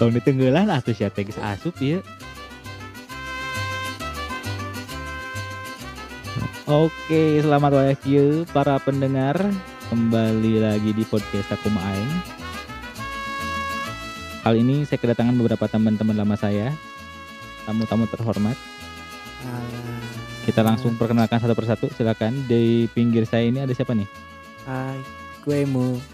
[0.00, 2.00] Tong ditenggelan atuh sia teh geus asup ieu.
[6.64, 9.36] Oke, selamat wae kieu para pendengar.
[9.92, 12.14] Kembali lagi di podcast Takuma Aing.
[14.40, 16.72] Kali ini saya kedatangan beberapa teman-teman lama saya.
[17.68, 18.56] Tamu-tamu terhormat.
[20.48, 21.92] Kita langsung perkenalkan satu persatu.
[21.92, 22.48] Silakan.
[22.48, 24.08] Di pinggir saya ini ada siapa nih?
[24.64, 25.00] Hai,
[25.44, 26.13] gue Mo.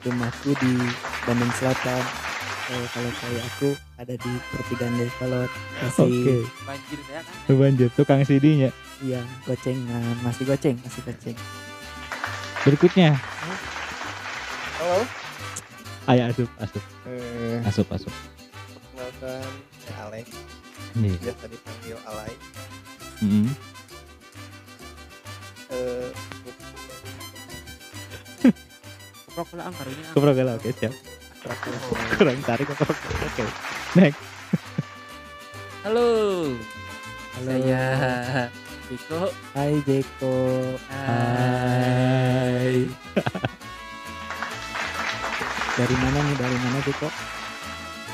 [0.00, 0.72] Rumahku di
[1.22, 2.02] Bandung Selatan.
[2.68, 5.48] Eh, kalau saya aku ada di pertigaan Develop.
[5.80, 8.70] Masih banjir saya kan Banjir tukang CD-nya.
[8.98, 11.38] iya gocengan, masih goceng, masih goceng.
[12.60, 13.14] Berikutnya,
[14.76, 15.06] halo
[16.08, 18.12] ayo asup, asup, eh asup, asup.
[18.90, 19.44] perkenalkan
[19.78, 20.26] saya Alex
[20.94, 21.14] Nih.
[21.16, 22.32] biasa dipanggil Alay
[23.18, 23.50] Mm.
[25.70, 26.10] eh
[29.38, 30.10] Keprok lah karunya.
[30.10, 30.90] Keprogel, oke siap.
[32.18, 33.06] Kurang tarik keprogel.
[33.22, 33.46] Oke.
[33.94, 34.18] Next.
[35.86, 36.10] Halo.
[37.38, 37.46] Halo.
[37.46, 38.50] Saya
[38.90, 39.30] Diko.
[39.54, 40.34] Hai Jeko.
[40.90, 42.90] Hai.
[45.78, 46.34] Dari mana nih?
[46.34, 47.06] Dari mana Jeko?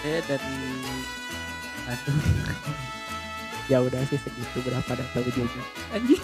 [0.05, 0.61] Saya dari
[1.89, 2.21] Aduh,
[3.73, 5.65] Ya udah sih segitu berapa dah tahu juga.
[5.97, 6.21] anjing.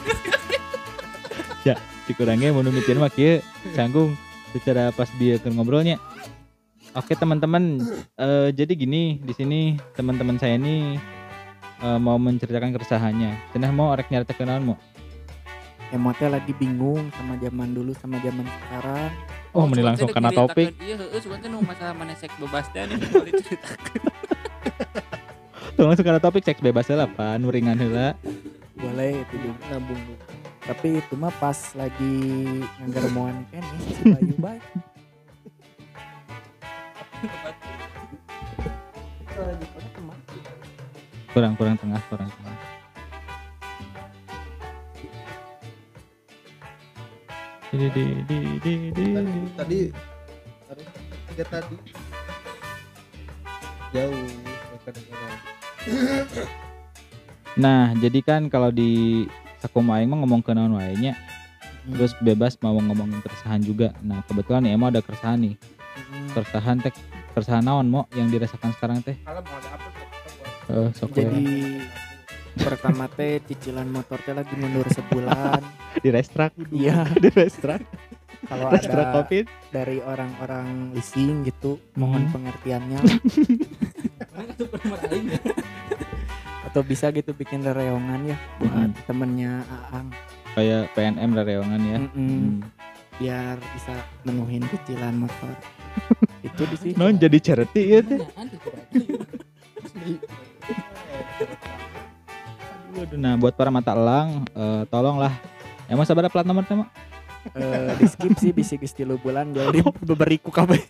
[2.04, 3.40] Dikurangnya mau mikir mah kieu
[3.72, 4.12] canggung
[4.52, 5.96] secara pas dia ke ngobrolnya.
[6.98, 7.78] Oke teman-teman,
[8.18, 9.60] eh, jadi gini di sini
[9.94, 10.98] teman-teman saya ini
[11.80, 13.54] eh, mau menceritakan keresahannya.
[13.54, 14.78] Cenah mau arek nyarita kenaon mau?
[15.90, 19.10] Emotnya lagi bingung sama zaman dulu sama zaman sekarang.
[19.50, 20.78] Oh, mending langsung kena topik.
[20.78, 24.02] Iya, heeh, sebenarnya nu masalah mana sek bebas teh nih mau diceritakan.
[25.74, 28.14] Tuh langsung karena topik seks bebas lah pan, ringan heula.
[28.78, 29.98] Boleh itu juga nabung.
[30.70, 32.14] Tapi itu mah pas lagi
[32.78, 34.62] nganggermoan kan ya si Bayu baik.
[41.34, 42.56] Kurang kurang tengah, kurang tengah.
[47.74, 49.06] Di di di di di.
[49.10, 49.78] tadi tadi
[50.70, 50.82] tadi
[51.34, 51.76] tiga tadi
[53.90, 54.22] jauh
[57.58, 59.26] Nah, jadi kan kalau di
[59.60, 61.14] Sakuma Aing mah ngomong ke naon wae nya.
[61.82, 63.92] Terus bebas mau ngomongin keresahan juga.
[64.00, 65.54] Nah, kebetulan nih emang ada keresahan nih.
[65.56, 66.92] Mm, Keresahan teh
[67.30, 69.16] keresahan naon mau yang dirasakan sekarang teh?
[69.20, 70.06] kalau mau ada apa tuh
[70.70, 71.46] Eh, sok Jadi
[72.56, 75.60] pertama teh cicilan motor teh lagi mundur sebulan.
[76.04, 76.52] di restrak.
[76.70, 77.04] Iya.
[77.22, 77.82] di restrak.
[78.40, 79.44] Kalau ada Covid.
[79.68, 82.32] dari orang-orang leasing gitu, mohon Hmm.
[82.32, 82.98] pengertiannya
[86.80, 88.96] atau bisa gitu bikin rereongan ya buat Hmm.
[89.04, 89.52] temennya
[89.92, 90.08] Aang
[90.56, 91.98] Kayak PNM rereongan ya.
[92.00, 92.16] Mm-mm.
[92.16, 92.54] Hmm.
[93.20, 93.92] biar bisa
[94.24, 95.52] menuhin cicilan motor.
[96.48, 96.94] itu di sini.
[96.96, 98.16] Non jadi charity ya teh.
[103.12, 105.36] Nah, buat para mata elang, eh, tolonglah.
[105.84, 106.88] Emang sabar plat nomor teh, Mak?
[107.60, 110.80] Eh, di skip sih bisa geus tilu bulan jadi beberiku kabeh.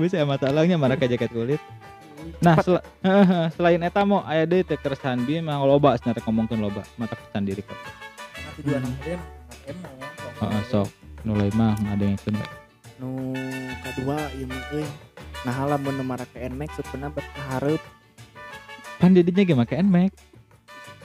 [0.00, 1.60] Bisa ya mata elangnya marah ke jaket kulit.
[2.44, 2.84] Nah, sel-
[3.56, 7.48] selain eta mau aya deui teh keresahan bieu mah loba sebenarnya ngomongkeun loba mata kesan
[7.48, 7.72] diri kok.
[7.72, 8.82] karena tujuan
[9.66, 9.88] emo
[10.36, 10.88] Heeh, sok
[11.24, 12.36] nu lain mah ngadengkeun.
[13.00, 13.32] Nu
[13.80, 14.84] kedua ieu mah euy.
[15.48, 17.80] Nah, lamun nu mara ke NMAX supena berharap
[18.96, 20.12] Pan didinya ge make NMAX.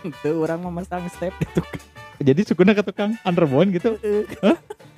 [0.23, 1.63] teu urang mah masang step itu.
[2.21, 3.95] Jadi sukuna ke tukang underbone gitu.
[4.43, 4.57] Hah?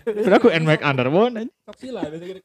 [0.09, 1.53] Udah aku NMAX underbone aja.
[1.69, 2.41] Sok sila biasa gede.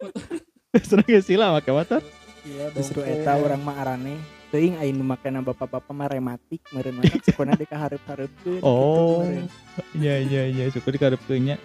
[0.84, 2.04] Seneng ge sila make motor.
[2.48, 4.16] Iya Justru eta urang mah arane
[4.48, 9.20] teuing aya nu makena bapak-bapak mah rematik meureun mah supena dikahareup-hareupeun Oh.
[9.20, 9.46] gitu, meureun.
[9.94, 11.56] Iya iya iya syukur dikarepkeun nya.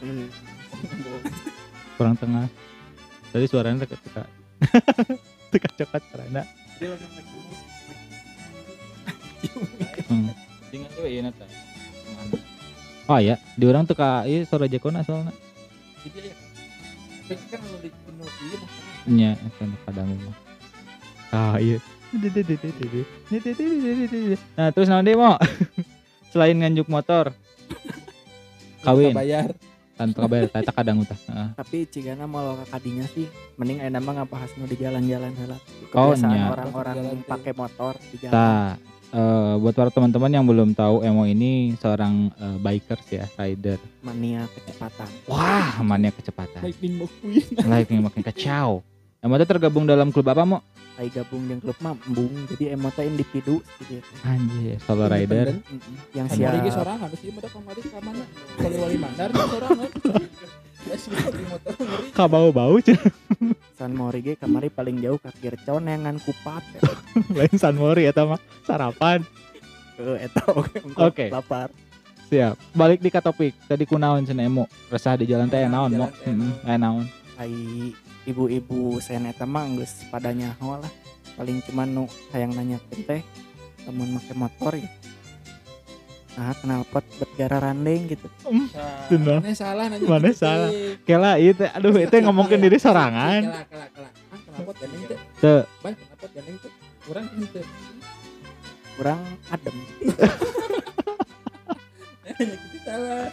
[0.00, 0.28] Hmm.
[1.96, 2.46] Kurang tengah.
[3.32, 4.22] Tadi suaranya teka teka.
[5.52, 6.42] teka coklat karena.
[10.08, 10.30] Hmm.
[10.72, 11.44] Ingat tuh iya nata.
[13.06, 15.30] Oh ya, di orang tuh kak, iya suara jekona soalnya.
[16.02, 16.36] Jadi ya.
[17.26, 18.70] Kan penuh iya mah
[19.06, 20.36] Nya, kan kadang mah.
[21.34, 21.82] Ah iya.
[24.54, 25.34] Nah terus nanti mau
[26.30, 27.34] selain nganjuk motor,
[28.86, 29.50] kawin, bayar.
[29.96, 31.16] Tanpa kabar, tata kadang utah.
[31.16, 31.48] Heeh.
[31.56, 33.26] tapi cigana mau lo kadinya sih.
[33.56, 35.56] Mending aya nama ngabahas nu di jalan-jalan heula.
[35.96, 38.76] Oh, kebiasaan orang-orang pakai motor di jalan
[39.06, 43.78] Eh, buat para teman-teman yang belum tahu Emo ini seorang eh, bikers ya, rider.
[44.02, 46.60] mania kecepatan Wah, mania kecepatan.
[46.60, 47.46] lightning McQueen.
[47.64, 48.82] Like yang makin kacau.
[49.22, 50.60] Emo teh tergabung dalam klub apa mau?
[50.96, 55.60] Ai gabung jeung klub mah embung jadi emota individu gitu Anjir, solo rider.
[56.10, 58.24] Yang Siapa siap lagi seorang harus iya udah kemarin ke mana?
[58.56, 59.46] Kalau wali mandar tuh
[60.88, 61.34] seorang.
[61.34, 62.10] eh.
[62.12, 63.10] kabau-bau cenah.
[63.72, 66.62] San Mori ge kamari paling jauh ka Kirconengan kupat
[67.36, 69.20] lain San Mori eta mah sarapan.
[69.92, 71.26] ke eta oke Oke.
[71.28, 71.68] lapar
[72.26, 72.58] Siap.
[72.72, 73.54] Balik di ka topik.
[73.64, 74.66] Tadi kunaon cenah emo.
[74.86, 76.10] Resah di jalan teh naon mo?
[76.20, 76.34] Heeh,
[76.64, 77.06] aya naon.
[77.36, 77.52] ai
[78.24, 80.90] ibu-ibu sen eta mah geus pada nyaho lah
[81.36, 83.20] paling cuman nu hayang nanya teh
[83.84, 84.88] lamun make motor ya
[86.36, 88.28] nah knalpot bet gara randeng gitu
[89.08, 89.40] Bener.
[89.40, 90.68] Mana salah nanya Mana gitu, salah.
[90.68, 91.00] teh.
[91.08, 93.40] Kela ieu teh aduh itu ngomongkeun diri sorangan.
[93.40, 94.10] Kela kela kela.
[94.28, 95.18] Ah kenapa gandeng teh?
[95.40, 95.60] Teu.
[95.80, 96.72] Bah kenapa gandeng teh?
[97.06, 97.60] Kurang gitu.
[98.96, 99.20] kurang
[99.52, 99.76] adem
[102.86, 103.28] salah.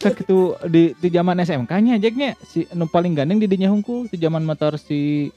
[0.00, 0.38] Gitu itu
[0.70, 4.46] di di zaman SMK nya jeknya si nu paling gandeng di dinya hungkul di zaman
[4.46, 5.30] motor si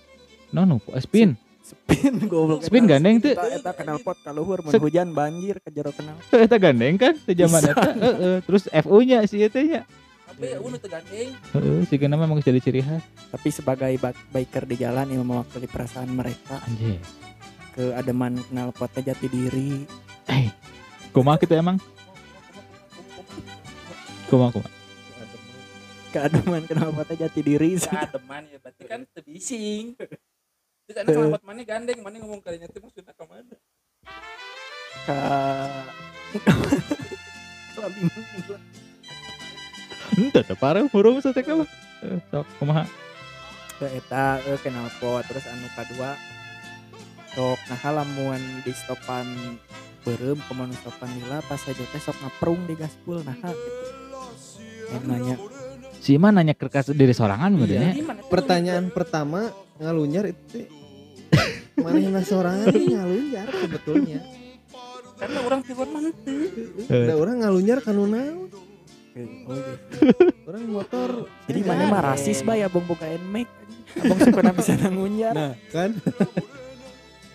[0.54, 1.34] non no, spin.
[1.76, 3.34] Spin goblok Spin gandeng teu.
[3.34, 6.16] eta eta knalpot kaluhur mun hujan banjir ke jero kenal
[6.46, 7.90] Eta gandeng kan di zaman eta.
[7.92, 9.82] Heeh, terus FU nya si eta nya.
[10.24, 11.30] Apa ya udah tegandeng.
[11.30, 13.04] Heeh, si kenapa memang jadi ciri khas.
[13.30, 13.94] tapi sebagai
[14.30, 16.98] biker di jalan yang mewakili perasaan mereka Anjir.
[17.72, 19.86] ke ademan knalpotnya jati diri
[20.26, 20.48] Eh.
[21.10, 21.78] Kumaha gitu emang?
[24.26, 24.72] Kumaha kumaha.
[26.10, 27.74] ke ademan knalpotnya jati diri
[28.08, 29.98] teman ya berarti kan tebising.
[30.84, 33.56] Terus anak selamat mana gandeng, mana ngomong kalinya tuh maksudnya ke mana?
[35.04, 35.18] ke
[37.74, 38.60] Kalau bingung gua.
[40.14, 41.68] Henteu teh parah burung satek mah.
[42.04, 42.84] Eh, Sok kumaha?
[43.74, 46.14] ke eta eh, knalpot terus anu kadua
[47.34, 49.26] sok nah lamun di stopan
[50.06, 53.58] berem ke mana stopan lila pas aja teh sok ngaprung di gaspul nah gitu
[54.94, 55.36] yang nanya
[56.04, 57.96] Si Iman nanya ke kas diri sorangan Iya.
[58.04, 58.22] mana?
[58.28, 60.70] Pertanyaan pertama ngalunyar itu.
[61.80, 64.20] Mana sorangan nih ngalunyar sebetulnya.
[65.14, 66.36] karena orang tidur mana tuh?
[66.90, 67.06] Eh.
[67.08, 68.50] Ada orang ngalunyar kanu naon?
[69.14, 69.98] eh, oh gitu.
[70.50, 71.10] Orang motor.
[71.48, 71.70] Jadi edan.
[71.70, 73.48] mana mah rasis bah ya abang bukain mic
[73.94, 75.94] abang suka bisa nangunjar Nah, kan?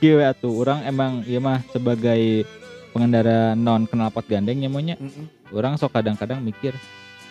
[0.02, 0.52] Kieu atuh.
[0.58, 2.44] Orang emang ieu mah sebagai
[2.91, 4.99] pengendara non knalpot gandeng nyamunya
[5.55, 6.75] orang sok kadang-kadang mikir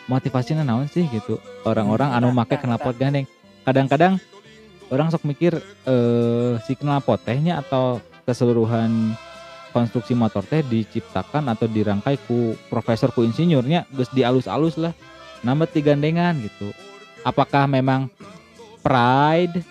[0.07, 1.39] motivasinya naon sih gitu.
[1.67, 3.27] Orang-orang anu make knalpot gandeng.
[3.67, 4.15] Kadang-kadang
[4.91, 5.57] orang sok mikir
[5.87, 9.15] eh si knalpot tehnya atau keseluruhan
[9.75, 14.93] konstruksi motor teh diciptakan atau dirangkai ku profesor ku insinyurnya geus dialus-alus lah
[15.45, 16.73] nambah ti gandengan gitu.
[17.21, 18.07] Apakah memang
[18.81, 19.61] pride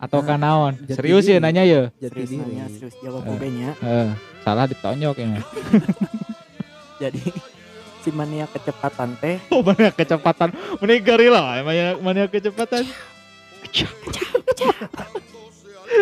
[0.00, 1.92] atau Nah, kanaon serius ya nanya ya?
[2.00, 2.40] Serius diri.
[2.40, 4.08] nanya serius jawab nya eh,
[4.40, 5.28] salah ditonjok ya.
[7.04, 7.20] Jadi
[8.00, 10.56] si mania kecepatan teh Oh mana kecepatan.
[10.80, 12.88] Mending gorila Mana, mana kecepatan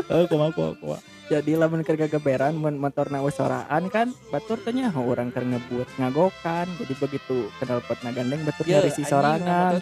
[0.09, 4.73] Oh kumaha kumaha kumaha jadi lamun keur gageberan mun motor na soraan kan batur teh
[4.73, 9.13] nya orang keur ngebut ngagokan jadi begitu kenal pot gandeng batur Ya, nyari si anjing,
[9.13, 9.73] sorangan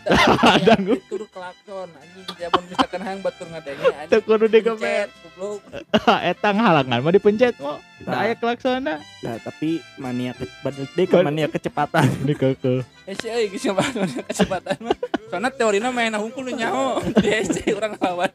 [0.42, 0.98] Ada, gua.
[1.06, 4.10] Tur klakson anjing zaman misalkan hang batur ngadengnya anjing.
[4.10, 5.58] Teu kudu goblok.
[6.34, 8.28] Eta halangan mah dipencet mo Da Nah.
[8.28, 13.64] aya klaksona nah tapi mania ke, deh ke mania kecepatan Dikeukeul Eh sih euy geus
[13.70, 13.86] nyoba
[14.28, 14.96] kecepatan mah.
[15.26, 17.02] Soalnya teorina main hungkul nyaho.
[17.18, 18.32] Di SC urang lawan.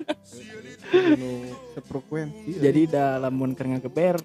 [0.92, 2.60] Anu sefrekuensi.
[2.60, 4.20] jadi dalam mun keur ngageber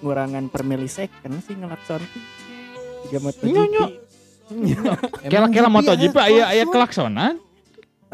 [0.00, 2.00] ngurangan per milisecond sih ngelakson
[3.04, 3.86] tiga motor nya.
[5.28, 7.36] Kela kela MotoGP aya aya klaksonan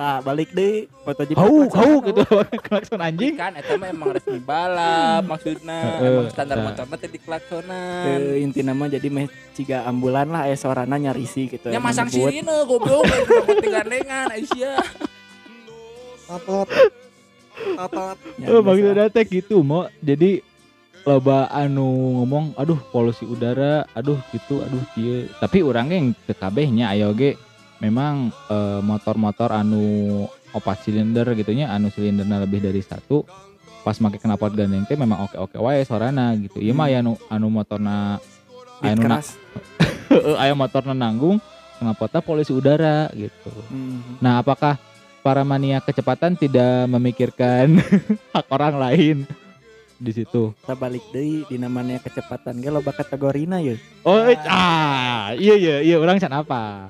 [0.02, 1.78] nah balik deh MotoGP Hau klakson.
[1.78, 2.22] hau gitu
[2.66, 5.78] klakson anjing Kan eta mah emang resmi balap maksudna.
[5.78, 6.64] Heeh, Emang standar nah.
[6.66, 8.02] motorna teh di klaksonan.
[8.10, 12.18] Eh, inti nama jadi meh ciga ambulan lah eh sorana nyarisi gitu emang masang ngebut.
[12.18, 13.06] sirine goblok
[13.46, 14.82] penting gandengan Aisyah.
[16.26, 16.68] Tatot.
[17.52, 18.16] Tatot.
[18.42, 20.42] Ya, Oh maksudnya teh gitu mo Jadi
[21.02, 21.86] loba anu
[22.18, 27.34] ngomong aduh polusi udara aduh gitu aduh kieu tapi orangnya yang ke kabehnya ayo ge
[27.82, 28.14] memang
[28.46, 29.82] eh, motor-motor anu
[30.52, 33.26] opat silinder gitunya anu silindernya lebih dari satu
[33.82, 37.50] pas make knalpot gandeng teh memang oke-oke wae sorana gitu ieu mah aya anu anu
[37.50, 38.22] motorna
[38.78, 39.28] Beat aya nu na- keras
[40.42, 41.42] aya motorna nanggung
[41.76, 44.22] knalpotna polusi udara gitu Hmm.
[44.22, 44.78] Nah, apakah
[45.18, 47.82] para mania kecepatan tidak memikirkan
[48.34, 49.16] hak orang lain
[49.96, 50.54] di situ?
[50.56, 55.76] kita balik deh di namanya kecepatan ge loba kategorina ya Oh, eh, ah, iya iya
[55.80, 56.86] iya orang can apa?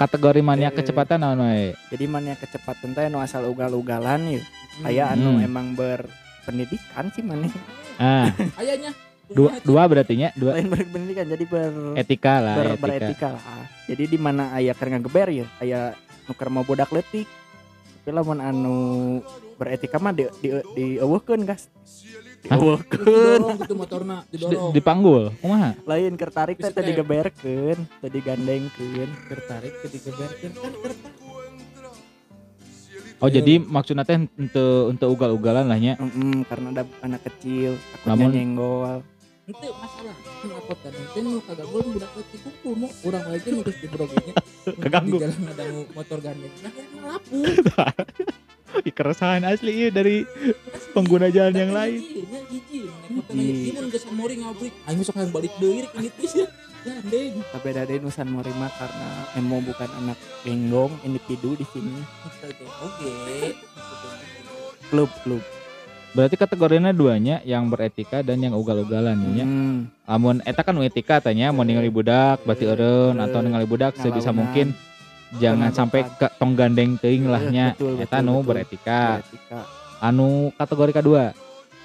[0.00, 0.74] Kategori mania Eh.
[0.74, 1.76] kecepatan naon we?
[1.88, 4.40] jadi mania kecepatan teh nu asal ugal-ugalan ya
[4.82, 5.44] aya anu Hmm.
[5.44, 7.52] emang berpendidikan sih mana
[7.94, 8.96] Ah, Ayahnya.
[9.28, 12.82] dua dua berarti nya, dua lain berpendidikan jadi ber, etika lah, ber etika.
[12.82, 13.44] beretika lah
[13.84, 15.80] jadi di mana aya keur ngageber ya aya
[16.26, 17.28] nuker mau budak letik
[18.00, 18.76] tapi lamun anu
[19.54, 21.68] beretika mah di di di eueuhkeun gas
[22.40, 22.82] Didorong
[23.58, 24.72] gitu motorna, Di, didorong.
[24.72, 25.76] dipanggul, kumaha?
[25.84, 31.14] lain keur tarik teh Bisa teh kayak- digeberkeun teh digandengkeun tertarik ke digeberkeun kan kertas
[33.20, 35.94] Oh jadi maksudnya teh untuk untuk ugal-ugalan lah nya.
[35.94, 38.98] Mm-mm, karena ada anak kecil takutnya Namun- nyenggol
[39.42, 43.50] Ente masalah kenapa kan ente nu kagak gol budak leutik kumpul mau urang wae ge
[43.50, 44.34] nu geus dibrogenya.
[44.78, 45.16] Keganggu.
[45.16, 46.54] Di jalan ada motor gandeng.
[46.56, 47.38] Nah, ngelapu.
[48.86, 50.22] Ih, keresahan asli iya dari
[50.90, 51.98] pengguna jalan yang lain.
[53.30, 54.72] Iya, lagi imun geus ngabrik.
[54.84, 56.46] Aing sok hayang balik deui rek ini teh.
[56.80, 57.44] Gandeng.
[57.52, 61.92] tapi ada Nusan Morima karena emo bukan anak genggong individu di sini
[62.80, 63.12] Oke.
[64.88, 65.44] klub klub
[66.10, 69.44] Berarti kategorinya duanya yang beretika dan yang ugal-ugalan ya.
[69.44, 73.94] Hmm, Amun eta kan nu etika tanya mau ningali budak berarti eureun atau ningali budak
[73.94, 74.38] sebisa Ngalaunan.
[74.40, 74.66] mungkin
[75.36, 77.66] jangan sampai ke tong gandeng teuing lah Eh, nya.
[77.76, 78.48] betul, Eta betul, nu betul.
[78.48, 79.02] beretika.
[79.22, 79.60] etika
[80.00, 81.30] Anu kategori kedua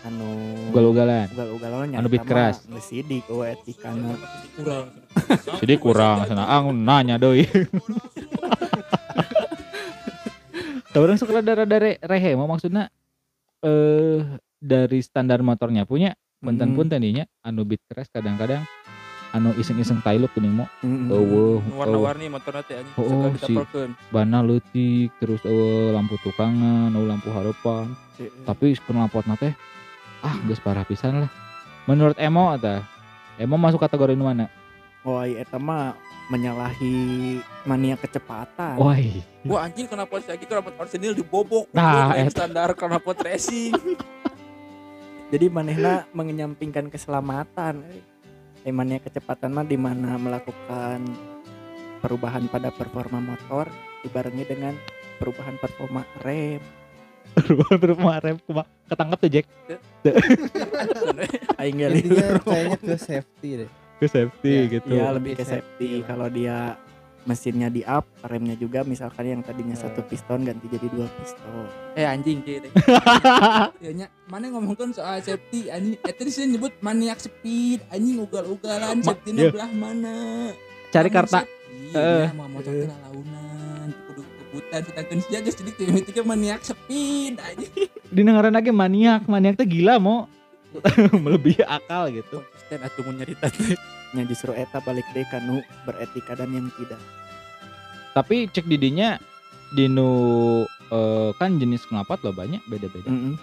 [0.06, 0.30] anu
[0.70, 1.26] ugal-ugalan.
[1.28, 2.62] ugal-ugalan Anu beat keras.
[2.88, 4.14] sidik oh etika na
[4.54, 4.86] Kurang.
[5.58, 6.46] Jadi kurang senang
[6.78, 7.44] nanya doi.
[10.92, 12.88] Tahu orang suka rada-rada re- rehe mau maksudnya
[13.60, 14.24] eh
[14.58, 16.78] dari standar motornya punya punten Hmm.
[16.78, 18.64] punten nya anu beat keras kadang-kadang
[19.32, 21.60] anu iseng-iseng tailuk kuning mau eueuh.
[21.74, 22.96] Warna-warni motorna teh anjing.
[22.96, 28.32] Oh, Suka si- bana leutik terus eueuh lampu tukangan eueuh lampu harapan eh.
[28.48, 29.52] tapi knalpotna teh
[30.26, 31.32] ah geus parah pisan lah
[31.86, 32.82] menurut Emo eta
[33.36, 34.48] Emo masuk kategori nu mana?
[35.04, 36.00] Wah, eta mah
[36.32, 38.80] menyalahi mania kecepatan.
[38.80, 41.68] Woi, Wah anjing kenapa saya gitu rapat Arsenal dibobok.
[41.76, 43.76] Nah, standar kenapa racing.
[45.36, 47.84] Jadi manehna mengenyampingkan keselamatan.
[48.66, 51.06] Eh, mania kecepatan mah di mana melakukan
[52.02, 53.70] perubahan pada performa motor
[54.02, 54.74] dibarengi dengan
[55.22, 56.64] perubahan performa rem.
[58.42, 59.46] Kuma ketangkap tuh Jack
[61.58, 62.00] Aing gali.
[62.00, 64.88] intinya kayaknya ke safety deh ke safety Ya, gitu.
[64.92, 66.04] Iya, lebih ke safety.
[66.04, 66.76] Kalau dia
[67.24, 70.06] mesinnya di up, remnya juga misalkan yang tadinya satu Eh.
[70.06, 71.64] piston ganti jadi dua piston.
[71.96, 72.68] eh anjing gitu.
[73.80, 75.96] Ya nya, mana ngomongkan soal safety anjing.
[75.98, 79.50] Eta di sini nyebut maniak speed anjing ugal-ugalan Ma- safety iya.
[79.50, 80.16] belah mana.
[80.92, 81.42] Cari karta.
[81.42, 82.28] safety, Eh.
[82.28, 82.92] ya, mau motor teh
[84.56, 87.92] kebutan sedangkan si jaga sedikit tiga maniak speed anjing.
[88.08, 90.32] Di negara lagi maniak, maniak tuh gila mau
[91.24, 92.40] melebihi akal gitu.
[92.40, 93.76] Konsisten atuh mun nyarita teh.
[94.16, 97.00] Nya justru eta balik deh kanu beretika dan yang tidak.
[98.16, 99.20] Tapi cek didinya
[99.76, 103.12] dinu eh, kan jenis knalpot lo banyak beda-beda.
[103.12, 103.36] Mm-mm.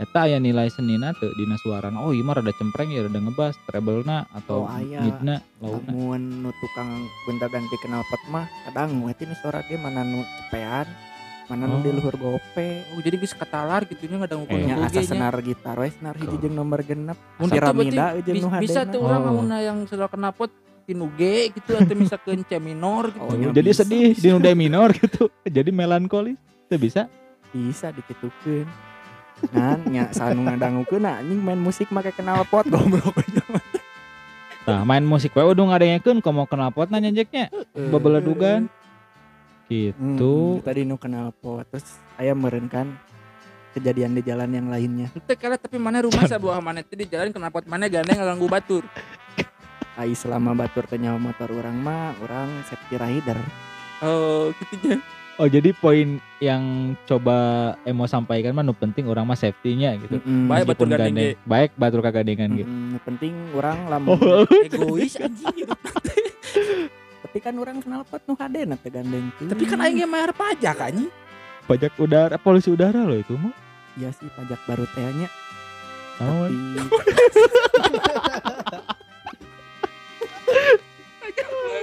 [0.00, 2.00] Eta aya nilai senina tuh dina suarana.
[2.00, 4.96] Oh iya mah rada cempreng ya rada ngebas, treble-na atau Oh, aya.
[4.98, 5.84] mid-na, low-na.
[5.86, 6.88] Lamun nu tukang
[7.22, 10.88] gonta ganti knalpot mah kadang ngerti nih suara dia mana nu cepean,
[11.46, 11.70] mana Oh.
[11.70, 12.68] nu di luhur gope.
[12.90, 14.64] Oh jadi geus katalar gitu nya ngadang ukur Eh.
[14.64, 17.20] Nya asa senar gitar we senar hiji jeung nomor genep.
[17.36, 18.64] Mun Si gitu berarti Ramida jeung bis- nu hadena.
[18.64, 19.30] bisa tuh orang Oh.
[19.30, 20.48] amunna yang sudah kenapot
[20.82, 21.20] tinu G
[21.52, 23.20] gitu atau misalkan C minor gitu.
[23.22, 24.22] Oh, nya jadi bisa, sedih bisa.
[24.22, 25.28] di nuda minor gitu.
[25.46, 26.40] Jadi melankolis.
[26.64, 27.04] Itu bisa.
[27.52, 28.88] bisa dikitukeun.
[29.48, 33.16] Nah, nya sanu ngadangukeun anjing main musik make knalpot goblok.
[34.68, 37.48] Nah, main musik we udah ngadengekeun komo knalpot nanya Jacknya.
[37.72, 38.68] Babeladugan.
[39.70, 40.34] Gitu.
[40.60, 42.90] Hmm, tadi nu knalpot terus aya meureun kan
[43.72, 45.08] kejadian di jalan yang lainnya.
[45.14, 48.84] Ente kala tapi mana rumah sebuah mana teh di jalan kenapa mana gandeng ngaganggu batur.
[50.00, 53.38] Ai selama batur teh nyawa motor orang mah orang safety rider.
[54.02, 54.98] Oh, gitu nya.
[55.40, 60.20] Oh jadi poin yang coba emo sampaikan mah nu penting orang mah safety-nya gitu.
[60.20, 60.52] Mm-mm.
[60.52, 61.36] Baik, batur gandeng gandeng.
[61.48, 62.68] Baik batur kagandengan gitu.
[63.08, 65.80] Penting orang lamun Oh, Egois anjing hidup.
[67.24, 69.48] tapi kan orang knalpot nu hadena teh gandeng tuh.
[69.48, 71.08] Tapi kan aing ge bayar pajak anjing.
[71.64, 73.56] pajak udara, polusi udara loh itu mah.
[73.96, 75.28] iya sih pajak baru teh nya.
[76.20, 76.52] Naon?
[76.84, 78.12] Tapi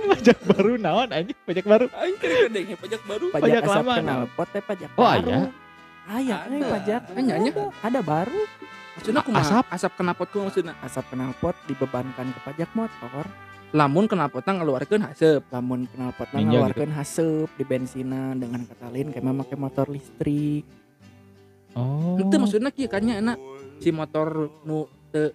[0.07, 1.85] Pajak baru naon anjing, pajak baru.
[1.93, 3.25] Aing kira gandengnya pajak baru.
[3.29, 5.27] pajak, Pajak asap lama, knalpot teh pajak Oh, baru.
[5.29, 5.39] aya?
[6.07, 6.67] Aya aya Ada.
[6.71, 7.01] pajak.
[7.13, 7.51] Anya, anya.
[7.83, 8.41] Ada, baru.
[8.95, 9.43] Maksudnya kumaha?
[9.43, 9.65] Asap?
[9.69, 10.73] Asap kenapot ku maksudnya.
[10.79, 13.25] Asap knalpot dibebankan ke pajak motor.
[13.69, 15.43] Lamun kenapotna ngeluarkeun haseup.
[15.51, 20.63] Lamun knalpotna Ninja ngeluarkeun haseup di bensina dengan kata lain kayak make motor listrik.
[21.75, 22.15] Oh.
[22.17, 23.37] Itu maksudnya kieu kan nya enak
[23.77, 25.29] si motor nu teu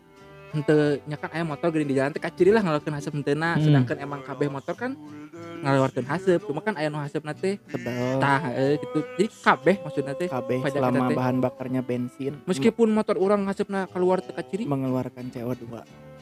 [0.53, 3.65] henteu nya kan aya motor geuning di jalan teh kaciri lah ngeluarkeun haseup henteuna Hmm.
[3.65, 4.93] sedangkan emang kabeh motor kan
[5.65, 8.21] ngeluarkeun haseup cuma kan aya nu haseupna teh Tebal.
[8.21, 8.99] tah eh, gitu.
[9.17, 12.37] Jadi kabeh maksudnya teh KB pajak selama bahan bakarnya bensin.
[12.45, 15.65] Meskipun motor orang haseupna keluar teu kaciri mengeluarkan CO2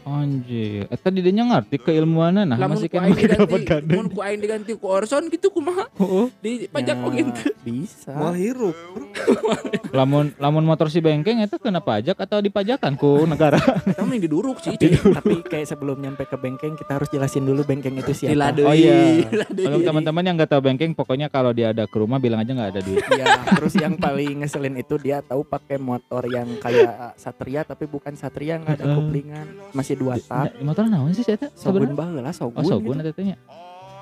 [0.02, 3.66] Anjir, eta di dinya ngerti keilmuanna nah lamun masih ku kan aing make dapat diganti
[3.66, 3.96] gandeng.
[3.96, 6.26] mun ku aing diganti ku Orson gitu kumaha Heeh.
[6.36, 8.72] di pajak Ya, oge gitu bisa Mal hirup.
[8.74, 9.04] bro.
[9.98, 13.60] Lamun lamun motor si bengkeng itu kena pajak atau dipajakan ku negara?
[13.86, 17.62] kita mending diduruk sih tapi, tapi kayak sebelum nyampe ke bengkeng kita harus jelasin dulu
[17.62, 19.26] bengkeng itu siapa Diladei, Oh iya.
[19.66, 22.70] Untuk teman-teman yang nggak tahu bengkeng, pokoknya kalau dia ada ke rumah bilang aja nggak
[22.70, 23.02] ada duit.
[23.10, 28.14] Iya, terus yang paling ngeselin itu dia tahu pakai motor yang kayak Satria tapi bukan
[28.14, 28.96] Satria nggak ada Heeh.
[28.96, 30.58] kuplingan, masih dua tak.
[30.60, 31.48] Motor naon sih eta?
[31.54, 31.96] Sogun sebenarnya?
[31.96, 32.60] baheula Sogun.
[32.60, 33.06] Oh, Sogun gitu.
[33.06, 33.36] eta teh nya.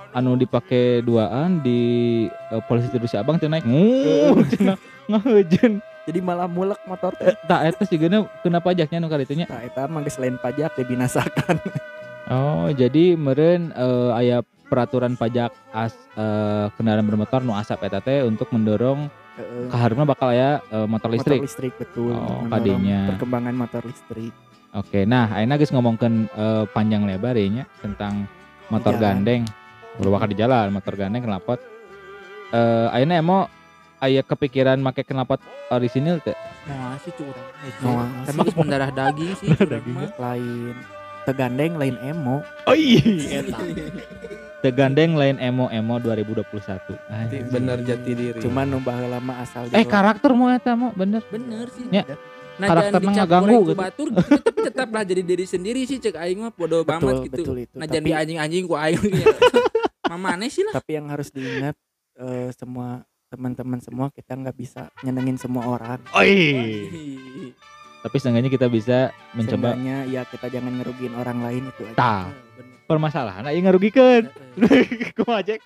[0.09, 1.81] Anu dipake duaan di
[2.27, 3.63] eh, polisi tidur si Abang teh naik.
[3.63, 5.85] Nguuh, cenah ngahejeun.
[6.09, 7.29] Jadi malah mulek motor teh.
[7.29, 9.45] Eh, Tak eta sih geuna kena pajaknya nu kali teh nya.
[9.47, 11.57] Nah, eta mah geus lain pajak dibinasakan.
[12.29, 18.21] Oh, jadi meureun eh, aya peraturan pajak as eh, kendaraan bermotor nu asap eta teh
[18.21, 19.71] untuk mendorong Heeh.
[19.71, 21.39] kaharupna bakal aya eh, motor listrik.
[21.39, 22.11] Motor listrik betul.
[22.11, 23.15] Oh, kadinya.
[23.15, 24.35] Perkembangan motor listrik.
[24.75, 28.27] Oke, nah ayeuna geus ngomongkeun eh, panjang lebar ya nya tentang
[28.69, 29.23] motor Jalan.
[29.23, 29.43] gandeng.
[30.03, 31.63] Udah bakal di jalan motor gandeng knalpot.
[32.51, 33.39] Eh ayeuna emo
[34.03, 35.39] aya kepikiran make knalpot
[35.71, 36.37] orisinil teh?
[36.67, 37.49] Moal sih curang.
[37.81, 40.11] Moal Sama geus mendarah daging sih curang mah.
[40.19, 40.75] Lain
[41.29, 42.43] tegandeng lain emo.
[42.67, 43.45] Oh iya,
[44.59, 44.61] eta.
[44.61, 46.43] Teu gandeng lain emo-emo 2021.
[46.59, 47.47] Jati- Anjing.
[47.47, 48.39] Bener jati diri.
[48.39, 51.23] Cuman nu baheula mah asal Eh karakter mau eta mau bener.
[51.29, 51.87] Bener sih.
[51.89, 52.03] Ya,
[52.59, 53.79] Nah, jangan ngeganggu goreng ku gitu.
[53.79, 57.35] batur tapi tetaplah jadi diri sendiri sih cek aing mah bodo betul banget gitu.
[57.39, 57.75] betul itu.
[57.79, 59.27] Nah, jangan Tapi di anjing-anjing ku aing ya.
[60.11, 60.75] Mamane sih lah.
[60.75, 61.79] tapi yang harus diingat
[62.19, 66.03] eh, semua teman-teman semua kita nggak bisa nyenengin semua orang.
[66.11, 66.35] Oi.
[68.01, 71.95] Tapi seenggaknya kita bisa mencoba Seenggaknya ya kita jangan ngerugiin orang lain itu aja.
[71.95, 72.48] Bener.
[72.89, 74.33] Permasalahan aya ngarugikeun.
[75.21, 75.61] Kumaha cek?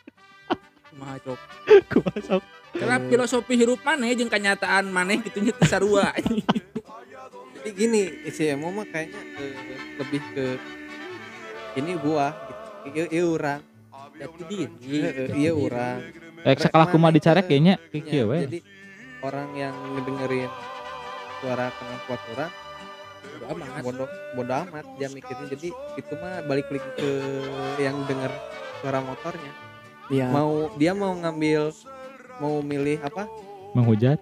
[0.90, 1.38] Kumaha cok.
[1.94, 2.42] Kumaha sok?
[2.74, 6.10] Karena filosofi hirup maneh jeung kenyataan maneh gitu nya teu sarua.
[7.62, 8.02] Jadi gini,
[8.34, 9.54] si Emo mah kayaknya eh,
[10.02, 10.46] lebih ke
[11.78, 12.34] ini gua
[12.82, 13.06] gitu.
[13.06, 13.60] Iya, orang.
[14.50, 14.66] Diri.
[14.98, 15.98] Heeh, Iya orang.
[16.42, 18.50] Eh sekolah kumaha dicarek kayaknya kieu we.
[18.50, 18.58] jadi
[19.22, 20.50] orang yang ngedengerin
[21.38, 22.50] suara knalpot orang
[23.44, 23.82] Bodo amat.
[23.82, 27.10] bodoh bodoh amat dia mikirnya jadi itu mah balik lagi ke
[27.78, 28.32] yang denger
[28.78, 29.52] suara motornya
[30.08, 30.28] Iya.
[30.28, 31.72] mau dia mau ngambil
[32.36, 33.24] mau milih apa
[33.72, 34.18] Menghujat.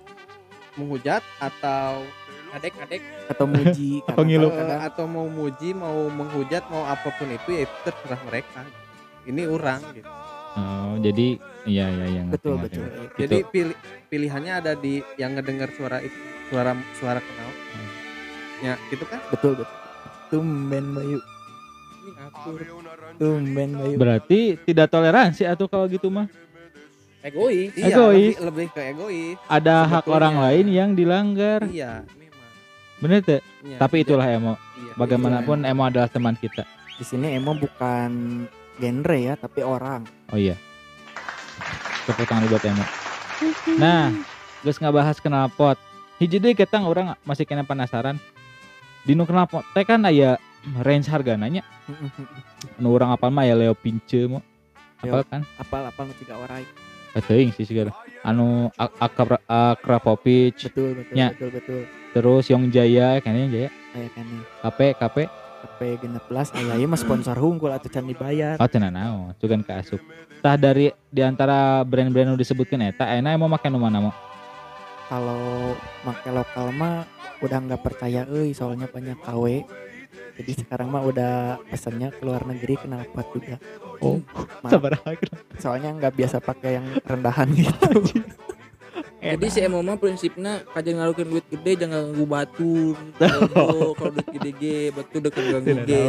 [0.72, 2.04] menghujat atau
[2.50, 4.50] Adek-adek atau muji Apa ngilu?
[4.50, 8.60] atau mau muji mau menghujat mau apa pun itu ya itu terserah mereka
[9.24, 10.10] ini orang gitu
[10.50, 13.16] Oh, jadi iya iya ngerti, betul ngerti, betul ngerti.
[13.16, 13.76] jadi Itu- pilih
[14.08, 16.18] pilihannya ada di yang ngedenger suara itu
[16.48, 17.50] suara suara kenal
[18.60, 19.68] Ya gitu kan betul betul.
[20.30, 22.58] Tumben Bayu, ini ngatur.
[23.16, 23.96] tumben Bayu.
[23.96, 26.30] berarti tidak toleransi atau kalau gitu mah
[27.20, 27.74] Egois.
[27.74, 28.32] iya Egois.
[28.32, 30.14] lebih, lebih ke egois ada hak Sebetulnya.
[30.14, 31.60] orang lain yang dilanggar.
[31.66, 32.38] iya memang
[32.96, 33.40] Bener tuh.
[33.60, 34.54] Iya, Tapi iya, itulah emo.
[34.76, 34.92] iya.
[34.94, 36.68] Bagaimanapun emo adalah teman kita.
[36.94, 38.44] Di sini emo bukan
[38.76, 40.04] genre ya, tapi orang.
[40.28, 40.52] Oh iya.
[42.04, 42.84] Tepuk tangan buat emo.
[43.76, 44.12] Nah,
[44.60, 45.80] geus ngabahas knalpot.
[46.16, 48.20] Hiji deui ketang orang masih kena penasaran.
[49.02, 50.36] Dinu knalpot teh kan aya
[50.78, 51.64] range hargana nya.
[52.80, 54.44] Nu urang apal mah aya Leo Pince mo.
[55.00, 55.40] Apal kan?
[55.56, 56.60] apal apal nu tiga orang.
[57.16, 57.96] Eh, teuing sih segala.
[58.20, 61.32] Anu Ak- Akra Akrapovic, Betul betul Nya.
[61.32, 61.80] betul betul.
[62.12, 63.68] terus Yong Jaya, kayaknya Jaya.
[63.90, 64.42] Kayak kan nih.
[64.60, 65.16] KP KP.
[66.24, 68.56] Plus aya ieu mah sponsor hunggul atau can dibayar.
[68.56, 70.00] Oh, cenah naon, cugan ke asup.
[70.40, 74.10] Tah dari di antara brand-brand nu disebutkeun eta, ayeuna mau make nu mana mo?
[75.10, 75.74] Kalau
[76.06, 77.02] make lokal mah
[77.42, 79.66] udah nggak percaya euy soalnya banyak KW.
[80.38, 83.58] Jadi sekarang mah udah pesannya ke luar negeri kenal pot juga.
[83.98, 84.22] Oh,
[84.70, 85.18] sabaraha
[85.58, 87.90] Soalnya nggak biasa pakai yang rendahan gitu.
[89.36, 92.74] Jadi si Emo mah prinsipnya kajian ngalukin duit gede jangan ganggu batu.
[93.20, 96.02] Kalau kalau duit gede ge batu deket ganggu ge.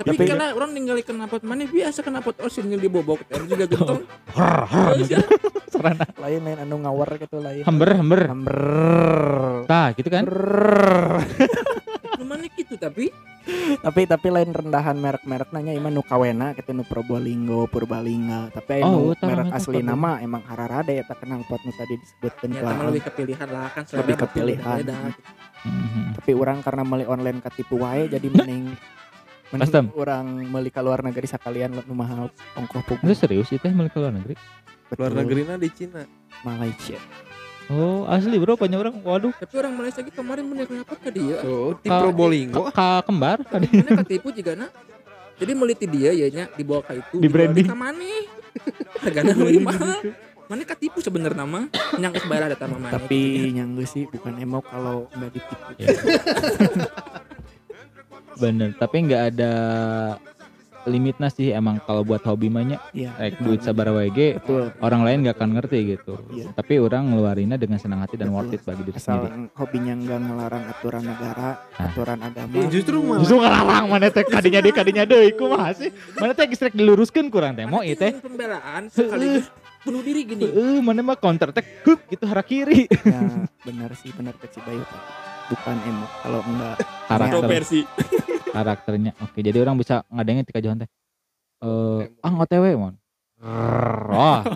[0.00, 4.02] Tapi Tapi- kalau orang ninggalin kenapot mana biasa kenapot orsinil di bobok em juga gentong.
[5.74, 6.06] Sarana.
[6.22, 7.66] lain lain anu ngawar gitu lain.
[7.66, 8.20] Hember hember.
[8.30, 8.58] Hamber.
[9.66, 10.24] Tah, gitu kan?
[12.24, 13.12] Mana gitu tapi
[13.78, 18.88] tapi tapi lain rendahan merek-merek nanya emang nu kawena gitu nu Probolinggo Purbalingga tapi Oh,
[18.90, 22.88] nu utama merek asli nama emang hararade eta kenal pot nu tadi disebutkeun ya Aang.
[22.88, 24.76] lebih kepilihan lah kan selera Lebih betul kepilihan.
[24.80, 24.96] beda.
[25.62, 26.04] Mhm.
[26.14, 28.64] tapi orang karena beli online katipu wae jadi mending
[29.50, 29.86] mending Custom.
[29.94, 33.98] orang beli ke luar negeri sekalian nu mahal ongkoh Itu pupuk serius itu teh ke
[33.98, 34.34] luar negeri?
[34.94, 36.00] luar negerinya di Cina
[36.40, 36.96] Malaysia
[37.66, 38.94] Oh, asli bro, banyak orang.
[38.98, 41.40] Waduh, Tapi orang Malaysia lagi kemarin bener kenapa ke dia.
[41.40, 43.68] tuh di Ka- Probolinggo ka kembar tadi.
[43.72, 44.66] Mana ketipu juga na.
[45.34, 47.16] Jadi meliti dia ya nya dibawa ke itu.
[47.16, 47.64] Di branding.
[47.64, 48.04] Ke mana?
[49.00, 49.98] Harganya lebih mahal.
[50.44, 52.92] Mana ketipu sebenarnya nama nyangka bayar data mama.
[52.92, 55.88] tapi nyanggu sih bukan emo kalau nggak ditipu Ya.
[58.34, 59.52] bener tapi nggak ada
[60.86, 63.10] limitnya sih emang kalau buat hobi banyak Iya.
[63.14, 64.68] kayak duit sabar WG Betul.
[64.78, 66.52] orang lain nggak akan ngerti gitu Iya.
[66.52, 68.38] tapi orang ngeluarinnya dengan senang hati dan Betul.
[68.38, 71.84] worth it bagi diri Asal sendiri hobinya nggak ngelarang aturan negara, Nah.
[71.84, 72.52] aturan agama.
[72.54, 76.44] Eh, justru malah justru ngelarang mana teh kadinya deh kadinya deh kumaha sih mana teh
[76.46, 79.46] geus rek diluruskan kurang teh mau Ada ieu teh ingin pembelaan sekaligus
[79.80, 80.42] bunuh diri gini.
[80.42, 83.20] Heeh, mana mah counter teh hup gitu hara kiri Ya
[83.66, 84.80] benar sih benar kecil Bayu.
[85.44, 87.80] Bukan emo kalau enggak karakter Kontroversi.
[88.54, 90.90] Karakternya oke jadi orang bisa ngadengin tika johan teh
[91.60, 92.94] eh ah ngotw mon
[94.08, 94.46] wah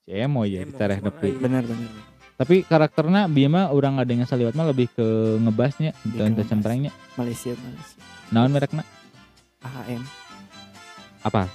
[0.00, 1.38] si emo ya cereh semua nepi lain.
[1.38, 1.90] benar benar.
[2.34, 5.06] tapi karakternya Bima orang ngadengin saliwat mah lebih ke
[5.38, 6.48] ngebasnya ngebas.
[6.48, 8.00] cemprengnya Malaysia Malaysia.
[8.28, 8.82] naon merekna
[9.60, 10.02] AHM.
[11.22, 11.46] apa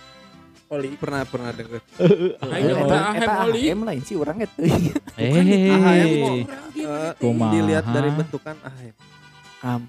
[0.67, 0.95] Oli.
[0.95, 1.79] pernah pernah denger
[2.43, 2.75] AHM
[3.43, 3.59] Oli.
[3.63, 4.61] AHM lain sih orang itu.
[4.63, 4.71] eh
[5.17, 7.11] AHM Eh, gimana?
[7.15, 7.51] Kumaha?
[7.51, 8.93] dilihat dari bentukan ah ya,
[9.65, 9.81] Am.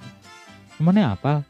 [0.78, 1.42] mana apa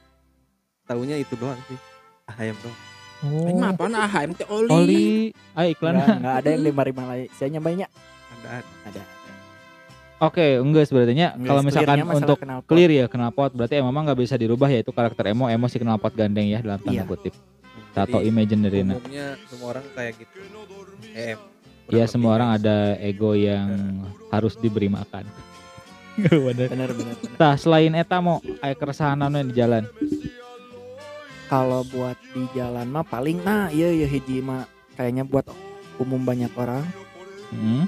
[0.88, 1.78] tahunya itu doang sih.
[2.26, 2.78] AHM doang.
[3.18, 3.92] Oh Ini apaan?
[3.92, 4.68] AHM teh Oli.
[4.68, 5.06] Oli.
[5.52, 5.94] Ayo iklan.
[5.94, 7.88] Enggak, enggak ada yang lima lima Malaysia nya banyak.
[8.30, 8.62] ada ada.
[8.88, 9.02] Ada.
[10.20, 11.28] oke enggak sebenarnya.
[11.36, 12.66] Kalau misalkan untuk knalpot.
[12.66, 15.46] clear ya knalpot berarti emang nggak bisa dirubah yaitu karakter emo.
[15.46, 17.04] Emo si knalpot gandeng ya dalam tanda Iya.
[17.04, 17.34] kutip.
[17.92, 20.36] Atau Jadi, imaginary umumnya semua orang kayak gitu.
[21.10, 21.38] EM
[21.88, 23.66] ya semua orang ada ego yang
[24.30, 25.26] harus diberi makan.
[26.18, 27.14] Bener Benar benar.
[27.16, 27.16] benar.
[27.34, 29.82] Nah selain eta mau aya keresahan anu di jalan
[31.48, 35.48] Kalau buat di jalan mah paling nah iya iya hiji mah kayaknya buat
[35.96, 36.84] umum banyak orang.
[37.50, 37.84] hmm?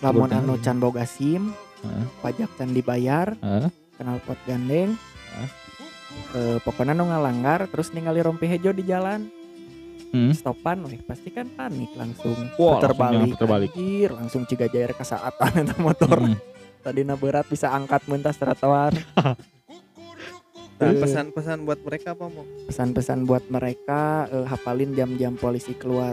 [0.00, 1.50] Lamun anu can boga SIM,
[1.82, 2.04] Heeh.
[2.18, 3.68] pajak can dibayar, Heeh.
[3.94, 4.94] kenal pot gandeng.
[5.34, 5.50] Hah?
[6.32, 9.28] Eh, pokoknya nu ngalanggar terus ningali rompi hejo di jalan
[10.12, 10.28] Hmm.
[10.36, 13.70] stopan weh pasti kan panik langsung Wah, puter langsung balik jangan puter balik.
[13.72, 16.36] Anjir, langsung cigajair ke saatan eta motor Mm-mm.
[16.84, 18.92] tadina berat bisa angkat mentas trotoar
[20.82, 20.98] nah Eh.
[20.98, 26.10] pesan-pesan buat mereka apa mau pesan-pesan buat mereka eh, hafalin jam-jam polisi keluar.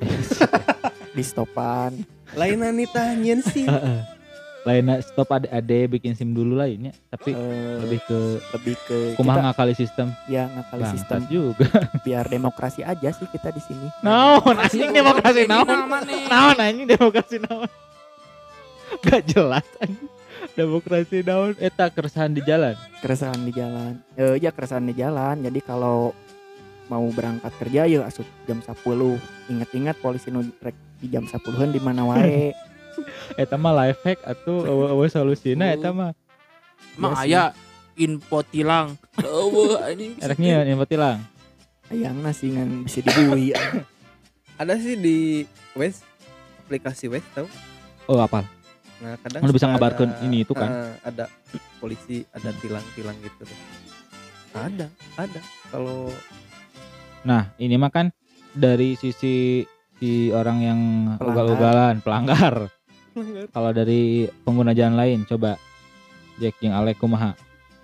[1.18, 2.06] Di stopan.
[2.32, 3.66] Lain nih tanyen sih.
[4.60, 8.20] Lainnya stop ade ade bikin sim dulu lainnya tapi Eh, lebih ke
[8.54, 10.08] lebih ke kumaha kita ngakali sistem.
[10.28, 11.20] Ya ngakali sistem.
[11.24, 11.68] bangsat juga.
[12.06, 13.88] Biar demokrasi aja sih kita di sini.
[14.04, 15.90] Naon anjing demokrasi naon?
[16.30, 17.72] naon anjing demokrasi naon?
[19.08, 20.10] Gak jelas anjing
[20.60, 21.56] demokrasi naon?
[21.56, 22.76] Eta keresahan di jalan.
[23.00, 23.96] Keresahan di jalan.
[24.20, 25.40] Eh ya keresahan di jalan.
[25.40, 26.12] Jadi kalau
[26.92, 28.76] mau berangkat kerja ya asup jam 10
[29.48, 31.40] ingat-ingat polisi nu rek di jam 10
[31.72, 32.52] di mana wae.
[33.42, 36.12] Eta mah life hack atau awe solusina eta mah.
[37.00, 37.56] Mah Iya aya
[37.96, 39.00] info tilang.
[39.24, 40.20] Eueuh anjing.
[40.20, 41.24] ereknya info tilang.
[41.88, 43.56] Ayangna sih ngan bisa dibui.
[44.60, 45.48] Ada sih di
[45.80, 46.04] West
[46.70, 47.50] aplikasi West tahu
[48.06, 48.46] oh apa
[49.00, 50.68] nah kadang Lu bisa ada- ini itu kan?
[50.68, 51.26] ah, ada
[51.80, 53.48] polisi ada tilang-tilang gitu
[54.52, 56.12] ada ada kalau
[57.20, 58.16] Nah, ini mah kan
[58.50, 60.80] dari sisi si orang yang
[61.14, 61.28] Pelanggar.
[61.28, 62.56] ugal-ugalan, pelanggar.
[63.52, 65.60] Kalau dari pengguna jalan lain, coba
[66.38, 67.36] Jack yang Alek kumaha?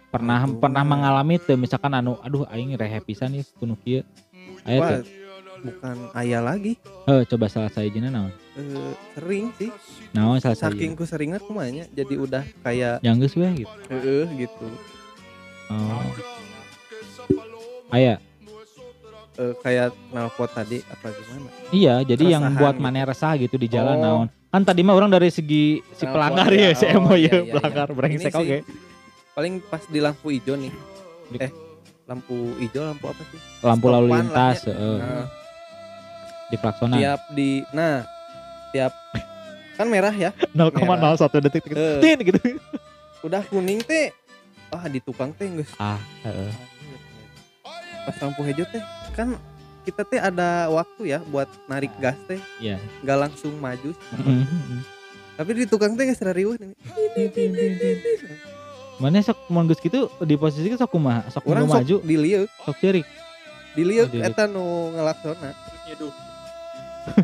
[0.08, 0.56] Pernah Aduh.
[0.56, 4.08] pernah mengalami tuh misalkan anu aduh aing rehe pisan nih kuno kieu.
[4.63, 5.04] Aya wah, tuh.
[5.62, 8.32] bukan ayah lagi Eh, coba salah saya jina naon?
[8.56, 9.68] Eh, sering sih
[10.12, 10.72] Naon salah saya?
[10.72, 13.76] saking ku seringat kumanya jadi udah kayak Yang geus we gitu.
[13.89, 14.68] eh gitu
[15.65, 16.08] Oh.
[17.89, 18.22] Aya.
[19.36, 22.84] Eh, kayak knalpot tadi apa gimana Iya, jadi yang Keresahan buat gitu.
[22.86, 24.04] mana resah gitu di jalan Oh.
[24.22, 24.28] naon.
[24.48, 27.36] Kan tadi mah orang dari segi si pelanggar ya, ya, si oh, emo iya, ya,
[27.36, 27.96] iya, pelanggar iya.
[27.98, 28.58] brengsek oke.
[29.34, 30.72] paling pas di lampu hijau nih
[31.36, 31.52] eh
[32.06, 35.26] lampu hijau lampu apa sih Lampu lalu Stopan lintas heeh, Nah,
[36.46, 36.96] di klaksonan.
[36.96, 38.08] tiap di nah
[38.76, 38.92] tiap
[39.76, 40.32] kan merah ya?
[40.52, 40.76] 0,01
[41.42, 41.72] detik detik.
[41.72, 42.00] Eh.
[42.00, 42.40] Tin gitu.
[43.24, 44.12] udah kuning teh
[44.70, 46.52] ah di tukang teh geus Ah, heeh.
[48.06, 48.84] pas lampu hijau teh
[49.16, 49.34] kan
[49.82, 52.78] kita teh ada waktu ya buat narik gas teh Iya.
[53.02, 53.96] nggak langsung maju
[55.36, 56.76] tapi di tukang teh riweuh nih
[58.96, 61.28] Mana sok mun geus kitu di posisi sok kumaha?
[61.28, 63.04] Sok orang sok maju, diliuk sok ceurik.
[63.76, 64.64] diliuk Oh, eta nu
[64.96, 65.52] ngelaksona.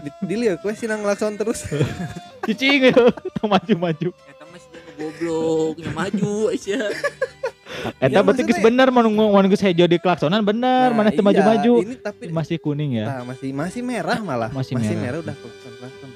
[0.04, 1.65] Di- diliuk we sinang ngelakson terus
[2.43, 3.05] Cicing gitu.
[3.43, 4.10] maju-maju.
[4.10, 6.79] Eta mah sih goblok, maju aja.
[7.97, 11.27] Eta Iya, berarti geus bener mun mun geus hejo di klaksonan bener, mana teu iya,
[11.27, 11.73] maju-maju.
[11.81, 13.05] ini tapi Masih kuning ya.
[13.07, 14.97] nah, masih masih merah malah Masih merah.
[14.97, 16.10] merah udah klakson klakson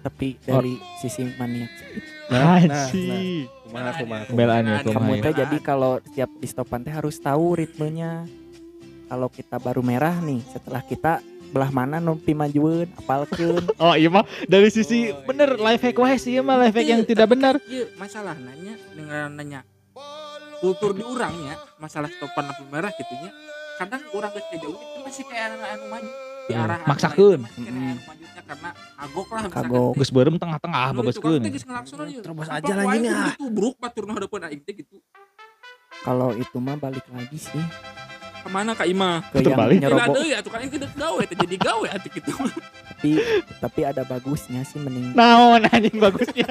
[0.00, 1.68] tapi dari sisi maniak
[2.26, 3.46] Nah, Anjing.
[3.62, 4.96] kumaha kumaha Pembelaan ya Kamu kumaha.
[4.96, 5.22] kamu ya.
[5.22, 8.24] teh jadi kalau setiap di stopan teh harus tahu ritmenya
[9.06, 11.20] kalau kita baru merah nih setelah kita
[11.50, 15.92] belah mana numpi majuin apalkeun Oh iya mah dari sisi Oh, bener iya, life hack
[15.92, 16.02] iya.
[16.04, 17.54] wae sih mah life hack yang Iya, tidak tapi benar.
[17.62, 19.60] Iya, masalah nanya dengan nanya
[20.56, 23.32] kultur di orangnya masalah stopan lampu merah gitunya
[23.76, 26.10] kadang orang geus jauh itu masih kayak anak anu maju
[26.42, 27.40] di Hmm, arah anu maksakeun.
[27.40, 27.80] kayak Hmm.
[27.88, 29.92] anu majunya karena agok lah misalkan Kagok.
[29.96, 32.20] geus beureum tengah-tengah Anu itu babaskeun kan geus ngelaksonan ieu.
[32.20, 33.32] Terobos Apa aja lah ini, ah.
[33.32, 34.96] ditubruk batur nu hadapan aing teh gitu
[35.98, 37.64] Kalau itu mah balik lagi sih
[38.40, 39.20] ke mana Kak Ima?
[39.30, 39.78] Ke yang balik.
[39.80, 40.14] Tidak nyerobok.
[40.16, 42.32] ada ya tuh kan ini gawe jadi gawe atuh gitu.
[43.00, 43.10] Tapi
[43.60, 45.12] tapi ada bagusnya sih mending.
[45.16, 46.48] Naon anjing bagusnya?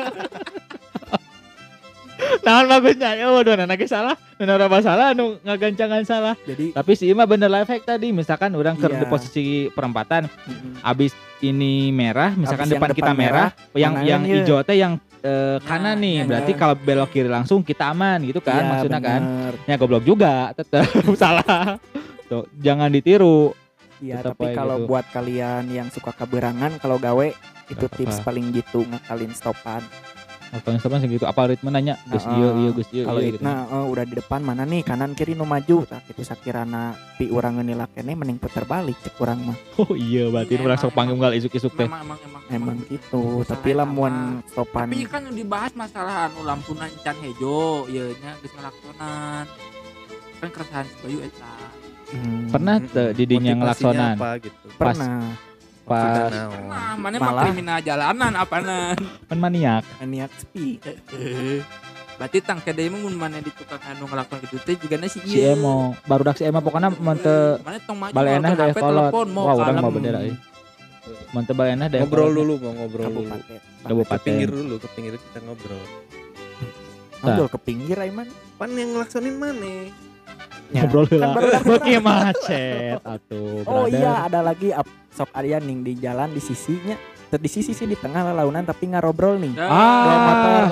[2.46, 3.10] Naon bagusnya?
[3.16, 4.16] Ya waduh anak salah.
[4.36, 5.16] Bener apa salah?
[5.16, 6.34] Anu ngagancangan salah.
[6.44, 8.12] Jadi tapi si Ima bener life hack tadi.
[8.12, 9.00] Misalkan orang ke Iya.
[9.02, 13.94] di posisi perempatan mm, abis ini merah misalkan Abis yang depan, kita depan merah, yang
[14.04, 14.44] yang ya.
[14.44, 16.58] hijau teh yang eh, kanan nih ya, berarti ya.
[16.58, 19.54] kalau belok kiri langsung kita aman gitu kan iya, maksudnya kan bener.
[19.68, 21.78] ya goblok juga tetap salah
[22.28, 23.52] tuh jangan ditiru
[24.00, 24.88] Iya, tapi kalau gitu.
[24.88, 27.28] buat kalian yang suka keberangan kalau gawe
[27.68, 29.84] itu Gak tips paling gitu ngakalin stopan.
[30.52, 31.96] Kalau misalkan segitu apa ritme nanya?
[32.06, 33.44] Gus Nah, iya iya Gus iya Kalau iya itu gitu.
[33.44, 34.82] nah eh, udah di depan mana nih?
[34.82, 35.78] Kanan kiri nu maju.
[35.84, 36.84] Tak itu sakirana
[37.16, 39.58] pi urang ngeunila kene mending puter balik cek urang mah.
[39.82, 41.86] oh iya berarti Iya, orang sok emang, panggung gal isuk-isuk teh.
[41.86, 44.42] emang emang emang Emang gitu, tapi lamun mah.
[44.44, 49.46] stopan tapi kan yang dibahas masalah anu lampu can hejo ieu nya geus ngelaksonan.
[50.36, 51.54] Kan keresahan si Bayu eta.
[52.10, 54.14] Hmm, pernah teu di dinya Motivasinya ngelaksonan?
[54.16, 54.66] apa gitu?
[54.72, 55.14] Pas- pernah
[55.90, 56.70] pas Maksudnya naon?
[56.70, 59.84] nah mana mah kriminal jalanan apaanan kan maniak.
[60.06, 60.78] Niat sepi.
[62.20, 65.40] berarti tang kede mah mun mana di tukang anu ngelakukan gitu teh juga si si
[65.40, 69.28] Emo baru dak si Emo pokoknya monte mana tong maju balenah ngelakukan deh kolot.
[69.32, 70.36] mau wah orang mau bendera euy
[71.32, 73.40] monte balenah deh ngobrol dulu mau ngobrol dulu.
[73.88, 74.20] Kabupaten.
[74.20, 75.84] ke pinggir dulu ke pinggir kita ngobrol.
[77.24, 78.28] Ngobrol ke pinggir Aiman.
[78.60, 79.88] pan yang ngelaksonin mana
[80.70, 80.86] Ya.
[80.86, 83.90] ngobrol Kan lah baru dak beki macet atuh Oh brother.
[83.92, 84.70] iya ada lagi
[85.10, 86.94] sok area ning di jalan di sisinya.
[87.28, 89.54] Di sisi sih di tengah lalaunan tapi ngarobrol nih.
[89.60, 89.74] Ah.
[90.20, 90.64] motor.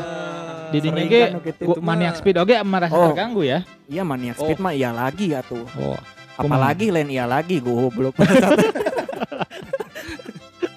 [0.68, 1.64] di dinya Sering ge kan gitu.
[1.66, 3.10] gua maniak speed oge merasa Oh.
[3.10, 5.64] terganggu ya Iya maniak speed mah iya lagi ya tuh.
[5.74, 5.96] oh
[6.36, 8.20] Apalagi lain iya lagi goblok.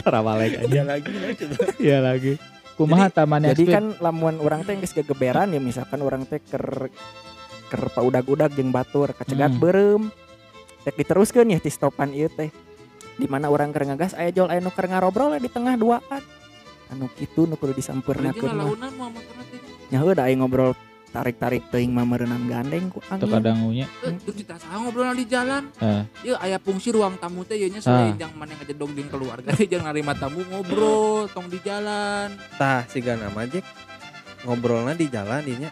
[0.01, 1.31] terawalek aja iya lagi lah
[1.79, 2.33] iya lagi
[2.75, 6.88] kumaha ta maniak Jadi kan lamun orang teh geus gegeberan ya misalkan orang teh ker
[7.71, 9.63] ker paudag-udag jeung batur kacegat Hmm.
[9.63, 10.03] beureum.
[10.83, 12.51] Tek diteruskeun ya ti stopan ieu teh.
[13.15, 16.23] Di mana orang keur ngagas aya jol aya nu keur ngarobrol di tengah duaan.
[16.91, 18.67] Anu kitu nu kudu disampurnakeun mah.
[19.95, 20.75] Nya heuh da aya ngobrol
[21.11, 23.31] tarik-tarik teuing mah meureunang gandeng ku Teu angin.
[23.35, 25.67] kadangunya Eh, terus kita saha ngobrol di jalan.
[25.83, 26.03] Eh.
[26.31, 29.67] Ieu aya fungsi ruang tamu teh ieu nya selain yang mana ngedog jeung keluarga teh
[29.67, 32.31] jangan narima tamu ngobrol tong di jalan.
[32.57, 33.67] tah si gana majek
[34.47, 35.69] ngobrolnya di jalan dinya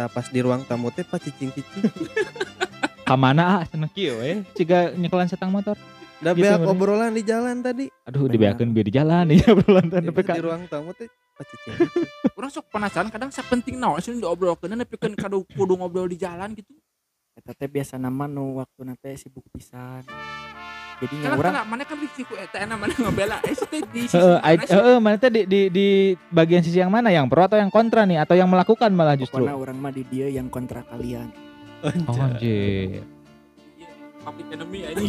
[0.00, 1.84] tah pas di ruang tamu teh pas cicing-cicing.
[3.08, 5.76] Ka mana ah cenah kieu we ciga nyekelan setang motor.
[6.24, 7.92] Udah Gitu, beak obrolan di jalan tadi.
[8.08, 11.04] Aduh dibeakeun bieu di jalan ya obrolan teh di, tapi ka di ruang tamu teh
[11.36, 11.76] pas cicing.
[12.40, 16.56] Urang sok penasaran kadang sapenting naon sih diobrolkeun tapi kan kadu kudu ngobrol di jalan
[16.56, 16.72] gitu.
[17.36, 20.00] Eta teh biasa nama nu waktu teh sibuk pisan.
[21.00, 24.36] Urang kalau mana kan di siku eta enak mana ngabela eh teh di sisi Heeh,
[24.36, 24.74] mana sih?
[24.74, 25.86] heeh, mana teh di, di di
[26.28, 29.40] bagian sisi yang mana yang pro atau yang kontra nih atau yang melakukan malah justru
[29.42, 31.32] pokoknya orang mah di dia yang kontra kalian.
[32.04, 33.00] oh anjir
[34.20, 35.06] Public enemy ini.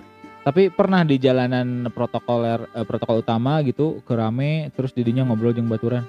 [0.46, 6.04] tapi pernah di jalanan protokoler eh, protokol utama gitu kerame terus didinya ngobrol jeung baturan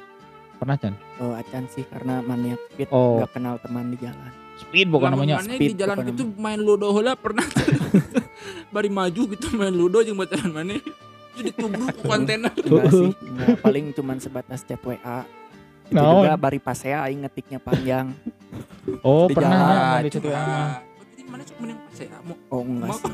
[0.56, 3.20] pernah Chan Oh acan sih karena maniak speed Oh.
[3.20, 4.32] nggak kenal teman di jalan.
[4.56, 7.44] Speed bukan namanya Mana speed di jalan gitu main ludo heula pernah.
[8.72, 10.80] Bari maju gitu main ludo jeung baturan mana.
[11.36, 12.52] Itu ditubruk ku kontainer.
[12.56, 15.28] Enggak sih, enggak paling cuman sebatas chat WA.
[15.86, 16.26] Itu Naon?
[16.26, 18.16] juga bari pasea aing ngetiknya panjang.
[19.04, 20.80] oh Di pernah jalan, ya di ah.
[20.82, 23.14] Jadi mana sok mending pas ya mau Oh enggak mau sih,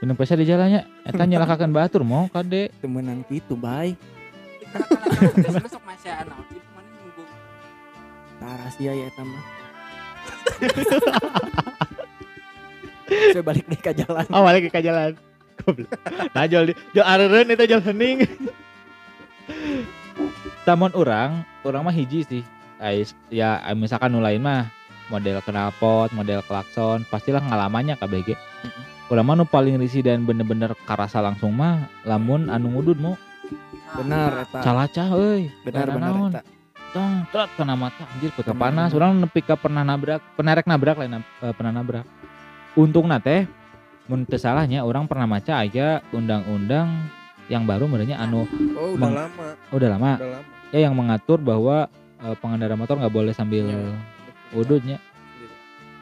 [0.00, 3.98] minum pesa di jalannya eta nyelakakeun batur mau kade temenan gitu baik.
[5.34, 6.38] Biasanya sok masih anak.
[6.46, 7.24] Mana nunggu.
[8.38, 9.63] Tah rahasia ya eta mah.
[13.34, 14.24] Saya balik deh ke jalan.
[14.32, 15.12] oh balik ke jalan.
[16.34, 18.24] Nah jol di jol areureun eta jol hening.
[20.64, 22.42] Tamun orang orang mah hiji sih.
[22.80, 24.68] Ais, ya misalkan nu lain mah
[25.08, 28.34] model knalpot model klakson pastilah ngalamannya KBG
[29.12, 33.14] Urang mah nu paling risih dan bener-bener karasa langsung mah lamun anu ngudud mau
[33.94, 34.58] Benar eta.
[34.64, 35.52] calacah euy.
[35.62, 36.42] Benar benar eta.
[36.94, 38.62] Tong tret kena mata anjir peta Hmm.
[38.62, 42.06] panas orang nepi ka pernah nabrak pernah rek nabrak lain eh, pernah nabrak
[42.74, 43.50] untung teh
[44.06, 47.10] mun teu salahnya orang pernah maca aja undang-undang
[47.50, 48.46] yang baru merenya anu
[48.78, 51.90] oh udah lama oh, udah lama udah lama ya yang mengatur bahwa
[52.22, 53.90] eh, pengendara motor nggak boleh sambil Ya.
[54.54, 55.02] udutnya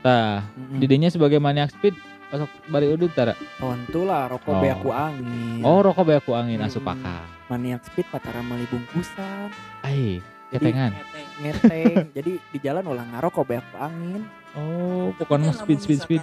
[0.03, 0.77] tah Mm-mm.
[0.77, 1.95] didinya sebagai maniak speed
[2.29, 4.61] pasok bari udut tara Tontu lah rokok Oh.
[4.61, 5.61] beaku angin.
[5.63, 6.69] oh rokok bae aku angin Hmm.
[6.69, 9.53] asup akal Maniak speed patara meli bungkusan.
[9.85, 10.93] ai ketengan
[11.41, 14.23] ngeteng jadi di jalan ulah ngarokok banyak angin.
[14.53, 16.23] Oh pokoknya Tapi speed speed speed.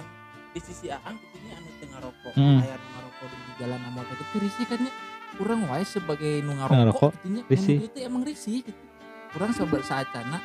[0.50, 2.32] di sisi Aang gitunya anu teu ngarokok.
[2.34, 2.58] Hmm.
[2.58, 4.92] aya nu ngarokok di jalan na motor itu risih kan nya
[5.36, 7.76] urang wae sebagai nu Ngarokok, gitunya risih.
[7.82, 8.82] itu emang risih gitu.
[9.30, 10.38] Urang sabar saacana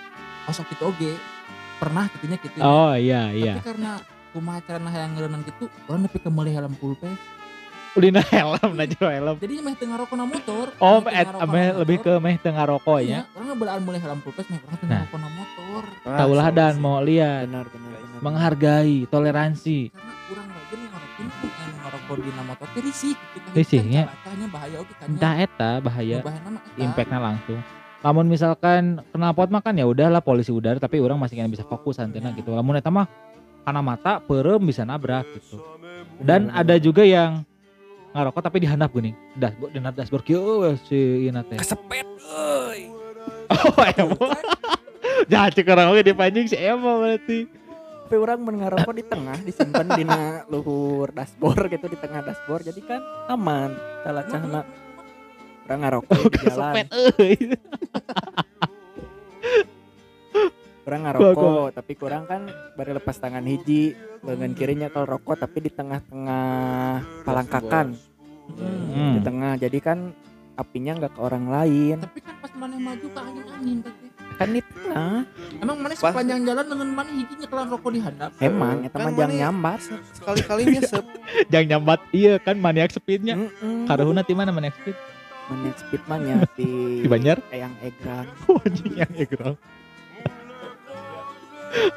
[0.45, 1.13] osok kitu oge
[1.75, 3.57] pernah gitunya gitu oh iya iya.
[3.57, 3.91] Tapi karena
[4.29, 7.13] kumaha carana hayang ngeureunang gitu urang nepi ka meuli helm pulpen
[7.95, 9.35] Ulina helm na jero helm.
[9.39, 10.67] Jadi meh teu ngarokok na motor.
[10.83, 13.99] Oh Meh ngarokok na meh lebih ke meh tengah rokok Iya, ya urang ngebelaan mulai
[14.03, 14.99] helm pulpen meh urang teu Nah.
[14.99, 15.83] ngarokok na motor.
[16.03, 17.47] Taulah dan mau lihat.
[17.47, 19.95] Benar benar benar menghargai toleransi.
[19.95, 24.03] Karena kurang lagi ngarokin kan anu ngarokok di motor teh risih gitu Risihnya.
[24.11, 26.17] Kan bahaya oke kan entah eta bahaya.
[26.75, 27.59] Impactnya langsung.
[28.03, 31.95] Lamun misalkan knalpot mah kan ya udahlah polisi udara tapi orang masih kan bisa fokus
[31.97, 32.51] antena gitu.
[32.51, 33.07] Lamun eta mah
[33.63, 35.63] karena mata perem bisa nabrak gitu.
[36.19, 37.47] Dan ada juga yang
[38.15, 39.11] ngarokok tapi dihandap gini.
[39.35, 40.23] Dashboard di dashboard.
[40.23, 42.87] Kieu si ieu teh kesepet euy.
[43.51, 44.15] Oh emo.
[45.31, 47.51] Jangan cek orang oge dipancing si emo berarti.
[48.05, 50.05] Tapi orang mengarokok di tengah disimpan di
[50.47, 52.63] luhur dashboard gitu di tengah dashboard.
[52.63, 53.75] Jadi kan aman
[54.07, 54.61] salah cahna.
[55.65, 56.85] Orang ngarokok di jalan
[60.85, 62.45] kurang ngarokok tapi kurang kan
[62.77, 66.45] baru lepas tangan hiji bagian kirinya kalau rokok tapi di tengah-tengah
[67.25, 67.97] palangkakan.
[68.45, 69.17] Hmm.
[69.17, 70.13] di tengah jadi kan
[70.55, 71.97] apinya nggak ke orang lain.
[71.99, 73.77] Tapi kan pas mana maju ke angin angin
[74.35, 75.23] kan di tengah
[75.57, 79.01] emang mana Pas- sepanjang jalan dengan mana hijinya kelan rokok di handap emang eta Kan
[79.01, 79.79] mah jang mana- nyambar.
[80.11, 81.05] Sekali-kali nyesep
[81.49, 83.33] jangan nyambat iya kan maniak speednya.
[83.39, 83.89] Heeh.
[83.89, 84.93] karuhuna ti mana maniak speed?
[85.45, 86.69] Manik speed mah nya di
[87.01, 87.37] di Banjar?
[87.49, 88.27] Eyang Egrang
[88.61, 89.55] anjing yang egrang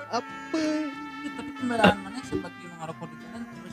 [0.09, 0.59] apa?
[1.19, 3.17] Iya, tapi kendaraan mana sebagai ngarokok di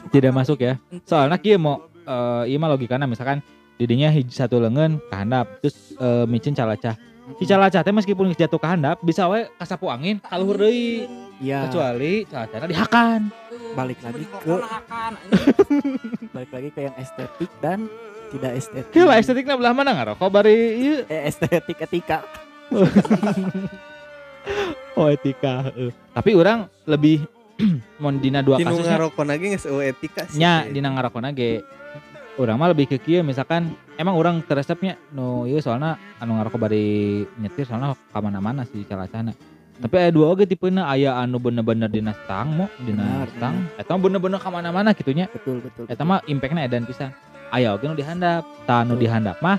[0.07, 0.73] Tidak masuk ya?
[1.03, 3.41] Soalnya kia mau eh iya mah logikana misalkan
[3.75, 6.95] didinya hiji satu lengan kehandap terus eh, micin calacah.
[7.35, 11.09] Si calacah teh meskipun geus jatuh kehandap bisa we kasapu angin kaluhur deui.
[11.41, 11.65] iya.
[11.65, 13.21] Kecuali calacahna dihakan.
[13.75, 14.61] Balik Coba lagi ke-
[16.37, 17.89] balik lagi ke yang estetik dan
[18.29, 18.93] tidak estetik.
[18.93, 20.95] Kira lah estetiknya belah mana ngarokok bari ieu?
[21.09, 22.21] Eh, estetik etika
[24.99, 25.91] oh etika heeh.
[26.13, 27.25] tapi orang lebih
[28.03, 28.99] mon dina dua Dinu kasusnya.
[28.99, 30.37] ngarokok lagi nggak eueuh etika sih.
[30.37, 31.63] Nya dina ngarokona ge
[32.35, 36.83] urang mah lebih ke kieu misalkan emang orang teresepnya nu ieu soalnya anu ngarokok bari
[37.39, 39.31] nyetir soalnya ka mana-mana si calacana.
[39.75, 43.55] Tapi aya dua oge tipena aya anu bener-bener dina stang mo dina Benar, stang.
[43.75, 47.15] eta mah bener-bener ka mana-mana gitunya betul betul eta mah impactnya edan pisan.
[47.55, 49.07] Aya oge nu dihandap tah nu Betul.
[49.07, 49.55] dihandap mah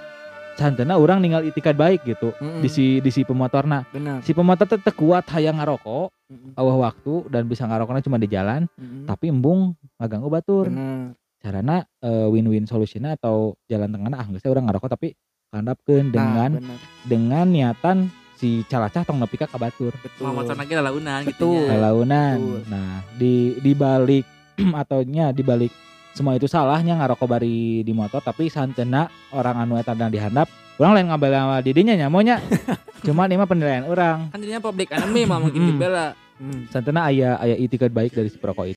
[0.56, 2.64] santena urang ninggal itikat baik gitu Mm-mm.
[2.64, 4.24] di si di si pemotorna benar.
[4.24, 6.56] si pemotor teh teu kuat hayang ngarokok Mm-mm.
[6.56, 9.04] awah waktu dan bisa ngarokoknya cuma di jalan Mm-mm.
[9.04, 11.12] tapi embung ngaganggu batur benar.
[11.36, 15.14] Carana eh, win-win solusinya atau jalan tengahnya ah geus teh urang ngarokok tapi
[15.54, 20.28] kandapkeun dengan nah, dengan niatan si calacah tong nepi ka batur betul.
[20.28, 21.76] Mau motor lagi lalaunan gitu ya.
[21.78, 22.64] lalaunan.
[22.68, 24.24] Nah di di balik
[24.82, 25.72] atau nya di balik
[26.16, 29.04] semua itu salahnya ngarokok bari di motor tapi santena
[29.36, 30.48] orang anu eta dan dihandap
[30.80, 32.40] orang lain ngambil sama didinya nyamonya
[33.04, 36.16] cuma ini mah penilaian orang Kan jadinya public enemy mah mungkin dibela.
[36.40, 36.64] Hmm.
[36.72, 38.64] santena aya aya itikat baik dari si perokok